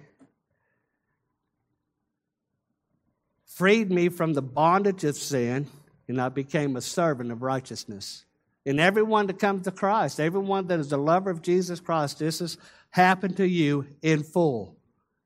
[3.44, 5.66] freed me from the bondage of sin,
[6.08, 8.24] and I became a servant of righteousness.
[8.64, 12.40] And everyone that comes to Christ, everyone that is a lover of Jesus Christ, this
[12.40, 12.58] has
[12.90, 14.76] happened to you in full.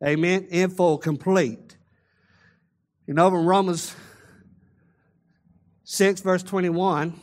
[0.05, 0.47] Amen?
[0.51, 1.77] In full, complete.
[3.07, 3.95] You know, in Romans
[5.85, 7.19] 6, verse 21,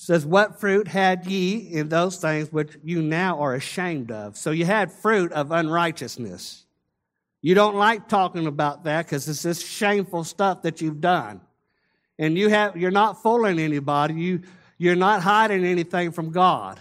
[0.00, 4.36] says, What fruit had ye in those things which you now are ashamed of?
[4.36, 6.64] So you had fruit of unrighteousness.
[7.42, 11.42] You don't like talking about that because it's this shameful stuff that you've done.
[12.18, 14.14] And you have, you're not fooling anybody.
[14.14, 14.42] You,
[14.78, 16.80] you're not hiding anything from God.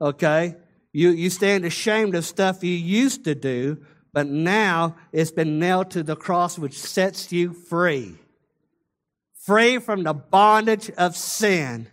[0.00, 0.56] Okay?
[0.92, 5.92] You, you stand ashamed of stuff you used to do, but now it's been nailed
[5.92, 8.16] to the cross, which sets you free.
[9.34, 11.88] Free from the bondage of sin.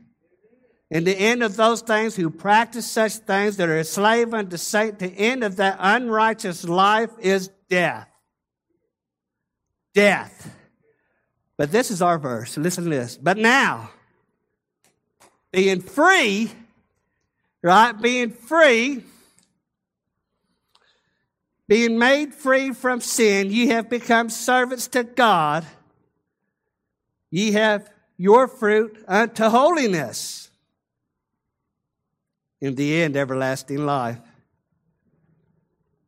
[0.92, 4.58] And the end of those things who practice such things that are a slave unto
[4.58, 8.08] Satan, the end of that unrighteous life is death.
[9.94, 10.56] Death.
[11.58, 12.58] But this is our verse.
[12.58, 13.18] Listen to this.
[13.18, 13.92] But now,
[15.52, 16.52] being free,
[17.62, 17.92] right?
[17.92, 19.04] Being free,
[21.68, 25.66] being made free from sin, ye have become servants to God.
[27.30, 27.88] Ye have
[28.18, 30.49] your fruit unto holiness.
[32.62, 34.20] In the end, everlasting life.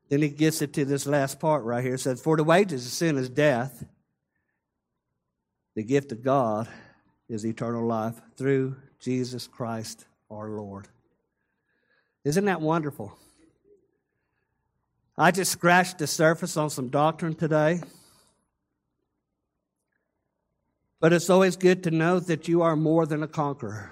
[0.09, 1.93] Then he gets it to this last part right here.
[1.93, 3.85] It says, For the wages of sin is death.
[5.75, 6.67] The gift of God
[7.29, 10.89] is eternal life through Jesus Christ our Lord.
[12.25, 13.17] Isn't that wonderful?
[15.17, 17.81] I just scratched the surface on some doctrine today.
[20.99, 23.91] But it's always good to know that you are more than a conqueror.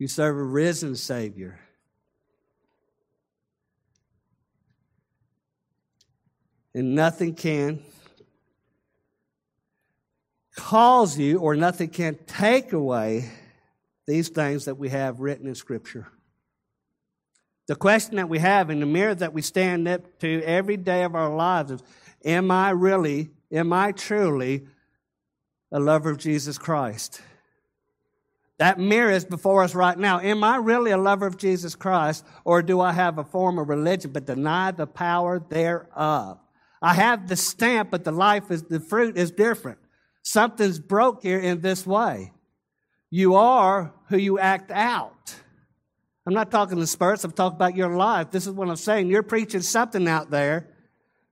[0.00, 1.60] You serve a risen Savior.
[6.74, 7.82] And nothing can
[10.56, 13.30] cause you, or nothing can take away
[14.06, 16.08] these things that we have written in Scripture.
[17.66, 21.02] The question that we have in the mirror that we stand up to every day
[21.02, 21.82] of our lives is
[22.24, 24.66] Am I really, am I truly
[25.70, 27.20] a lover of Jesus Christ?
[28.60, 30.20] That mirror is before us right now.
[30.20, 33.70] Am I really a lover of Jesus Christ, or do I have a form of
[33.70, 36.38] religion but deny the power thereof?
[36.82, 39.78] I have the stamp, but the life is, the fruit is different.
[40.22, 42.34] Something's broke here in this way.
[43.08, 45.34] You are who you act out.
[46.26, 48.30] I'm not talking the spirits, I'm talking about your life.
[48.30, 49.08] This is what I'm saying.
[49.08, 50.68] You're preaching something out there,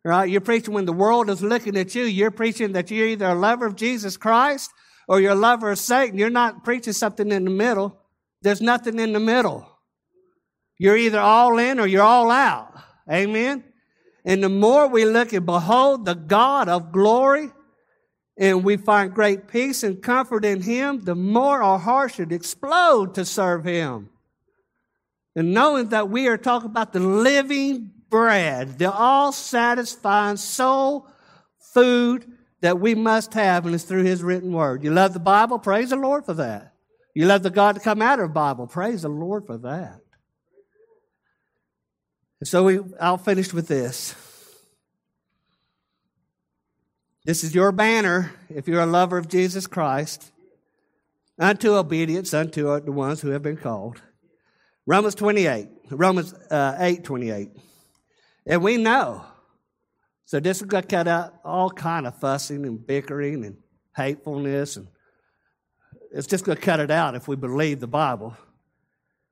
[0.02, 0.30] right?
[0.30, 3.34] You're preaching when the world is looking at you, you're preaching that you're either a
[3.34, 4.70] lover of Jesus Christ
[5.08, 6.18] or you're a lover of Satan.
[6.18, 7.98] You're not preaching something in the middle.
[8.42, 9.68] There's nothing in the middle.
[10.78, 12.74] You're either all in or you're all out.
[13.10, 13.64] Amen?
[14.24, 17.50] And the more we look and behold the God of glory,
[18.38, 23.14] and we find great peace and comfort in Him, the more our hearts should explode
[23.16, 24.10] to serve Him.
[25.34, 31.08] And knowing that we are talking about the living bread, the all satisfying soul
[31.58, 32.26] food
[32.60, 34.82] that we must have, and it's through His written word.
[34.82, 35.58] You love the Bible?
[35.58, 36.74] Praise the Lord for that.
[37.14, 38.66] You love the God to come out of Bible?
[38.66, 40.00] Praise the Lord for that.
[42.40, 44.14] And so we, I'll finish with this.
[47.24, 50.32] This is your banner if you're a lover of Jesus Christ,
[51.38, 54.00] unto obedience unto the ones who have been called.
[54.86, 57.50] Romans 28, Romans uh, 8 28.
[58.46, 59.24] And we know.
[60.28, 63.56] So this is going to cut out all kind of fussing and bickering and
[63.96, 64.76] hatefulness.
[64.76, 64.88] And
[66.12, 68.36] it's just going to cut it out if we believe the Bible.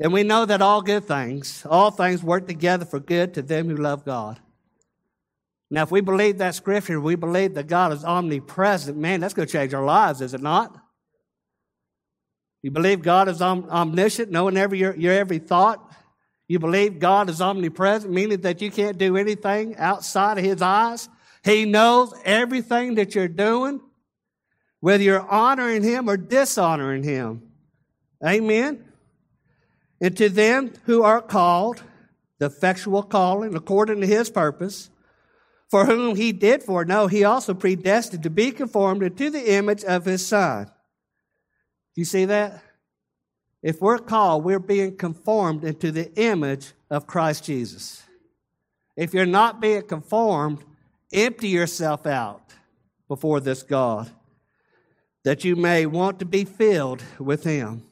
[0.00, 3.68] And we know that all good things, all things work together for good to them
[3.68, 4.40] who love God
[5.70, 9.48] now, if we believe that scripture, we believe that God is omnipresent, man, that's going
[9.48, 10.76] to change our lives, is it not?
[12.62, 15.92] You believe God is om- omniscient, knowing every, your, your every thought?
[16.48, 21.08] You believe God is omnipresent, meaning that you can't do anything outside of His eyes?
[21.44, 23.80] He knows everything that you're doing,
[24.80, 27.42] whether you're honoring Him or dishonoring Him.
[28.24, 28.84] Amen?
[30.00, 31.82] And to them who are called,
[32.38, 34.90] the effectual calling according to His purpose,
[35.68, 40.04] for whom he did foreknow, he also predestined to be conformed to the image of
[40.04, 40.66] his son.
[40.66, 42.62] Do you see that?
[43.66, 48.00] If we're called, we're being conformed into the image of Christ Jesus.
[48.96, 50.62] If you're not being conformed,
[51.12, 52.54] empty yourself out
[53.08, 54.08] before this God
[55.24, 57.82] that you may want to be filled with Him.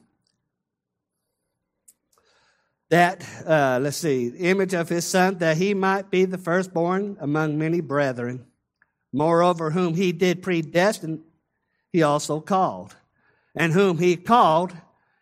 [2.89, 7.57] That, uh, let's see, image of His Son, that He might be the firstborn among
[7.57, 8.45] many brethren.
[9.11, 11.19] Moreover, whom He did predestine,
[11.91, 12.95] He also called.
[13.53, 14.73] And whom He called,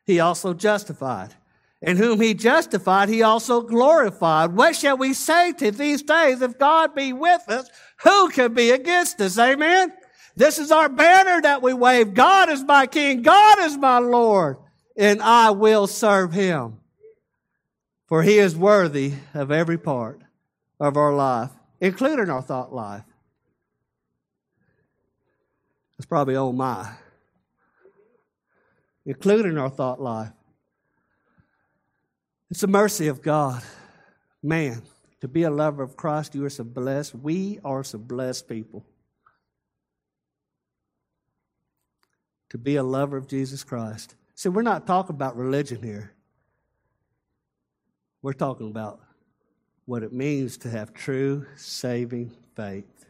[0.05, 1.33] He also justified.
[1.81, 4.53] And whom He justified, He also glorified.
[4.53, 6.41] What shall we say to these days?
[6.41, 7.69] If God be with us,
[8.03, 9.37] who can be against us?
[9.37, 9.91] Amen?
[10.35, 12.13] This is our banner that we wave.
[12.13, 13.21] God is my King.
[13.21, 14.57] God is my Lord.
[14.97, 16.79] And I will serve him.
[18.07, 20.21] For he is worthy of every part
[20.79, 21.49] of our life,
[21.79, 23.03] including our thought life.
[25.97, 26.91] It's probably oh my.
[29.05, 30.31] Including our thought life.
[32.49, 33.63] It's the mercy of God.
[34.41, 34.83] Man,
[35.21, 37.15] to be a lover of Christ, you are so blessed.
[37.15, 38.85] We are so blessed people.
[42.53, 44.13] to be a lover of Jesus Christ.
[44.35, 46.13] See, we're not talking about religion here.
[48.21, 48.99] We're talking about
[49.85, 53.05] what it means to have true saving faith.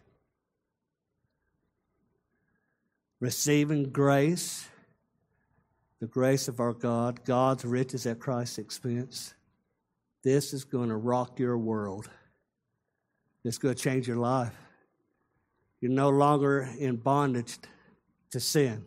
[3.19, 4.65] Receiving grace,
[6.03, 9.33] the grace of our God, God's riches at Christ's expense.
[10.21, 12.09] This is going to rock your world.
[13.45, 14.53] It's going to change your life.
[15.79, 17.57] You're no longer in bondage
[18.31, 18.85] to sin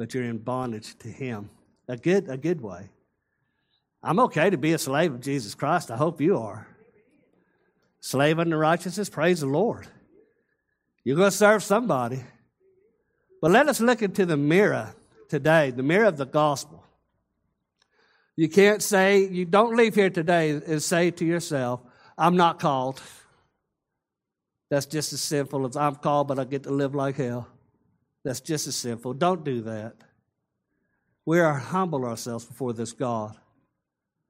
[0.00, 1.50] but you're in bondage to Him.
[1.86, 2.88] A good, a good way.
[4.02, 5.90] I'm okay to be a slave of Jesus Christ.
[5.90, 6.66] I hope you are.
[8.00, 9.86] Slave unto righteousness, praise the Lord.
[11.04, 12.22] You're going to serve somebody.
[13.40, 14.94] But let us look into the mirror
[15.28, 16.84] today, the mirror of the gospel.
[18.36, 21.80] You can't say, you don't leave here today and say to yourself,
[22.16, 23.00] I'm not called.
[24.70, 27.48] That's just as sinful as I'm called, but I get to live like hell
[28.24, 29.14] that's just as sinful.
[29.14, 29.94] Don't do that.
[31.24, 33.36] We are humble ourselves before this God.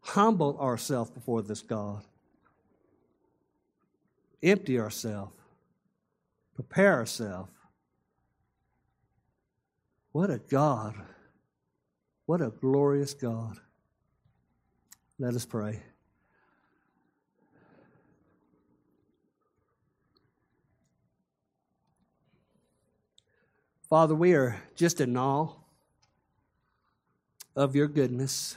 [0.01, 2.03] Humble ourselves before this God.
[4.43, 5.33] Empty ourselves.
[6.55, 7.51] Prepare ourselves.
[10.13, 10.95] What a God.
[12.27, 13.59] What a glorious God.
[15.19, 15.83] Let us pray.
[23.89, 25.49] Father, we are just in awe
[27.57, 28.57] of your goodness.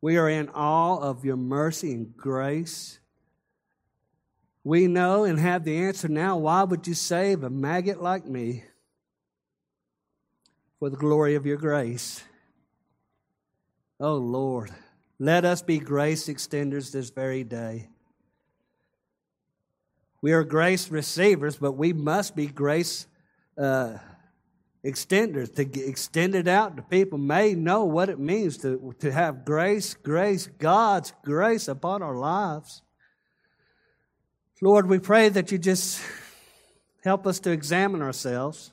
[0.00, 2.98] We are in awe of your mercy and grace.
[4.64, 6.38] We know and have the answer now.
[6.38, 8.64] Why would you save a maggot like me?
[10.82, 12.24] For the glory of your grace.
[14.00, 14.72] Oh Lord,
[15.20, 17.88] let us be grace extenders this very day.
[20.22, 23.06] We are grace receivers, but we must be grace
[23.56, 23.98] uh,
[24.84, 29.44] extenders to extend it out to people may know what it means to, to have
[29.44, 32.82] grace, grace, God's grace upon our lives.
[34.60, 36.02] Lord, we pray that you just
[37.04, 38.72] help us to examine ourselves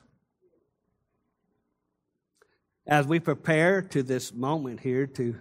[2.90, 5.36] as we prepare to this moment here to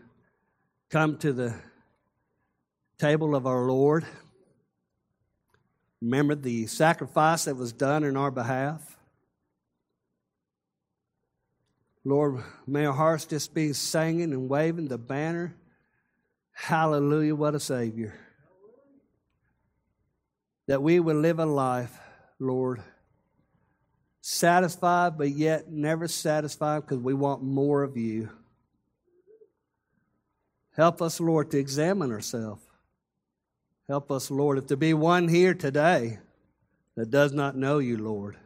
[0.92, 1.56] come to the
[3.00, 4.06] table of our Lord.
[6.00, 8.98] Remember the sacrifice that was done in our behalf.
[12.06, 15.56] Lord, may our hearts just be singing and waving the banner.
[16.52, 18.14] Hallelujah, what a Savior.
[20.68, 21.98] That we would live a life,
[22.38, 22.84] Lord,
[24.30, 28.30] satisfied, but yet never satisfied because we want more of you.
[30.78, 32.62] Help us, Lord, to examine ourselves.
[33.88, 36.20] Help us, Lord, if there be one here today
[36.96, 38.38] that does not know you, Lord.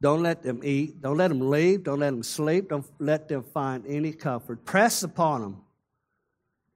[0.00, 1.02] Don't let them eat.
[1.02, 1.84] Don't let them leave.
[1.84, 2.70] Don't let them sleep.
[2.70, 4.64] Don't let them find any comfort.
[4.64, 5.60] Press upon them,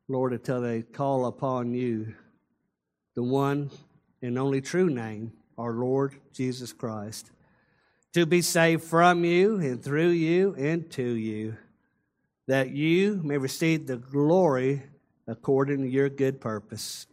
[0.06, 2.14] Lord, until they call upon you,
[3.14, 3.70] the one
[4.20, 7.30] and only true name, our Lord Jesus Christ,
[8.12, 11.56] to be saved from you and through you and to you,
[12.46, 14.82] that you may receive the glory
[15.26, 17.06] according to your good purpose.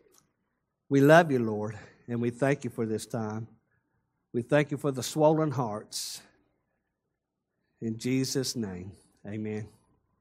[0.89, 1.77] We love you, Lord,
[2.07, 3.47] and we thank you for this time.
[4.33, 6.21] We thank you for the swollen hearts.
[7.81, 8.91] In Jesus' name,
[9.25, 9.67] amen.